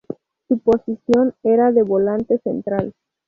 [0.47, 2.95] Su posición era de volante central.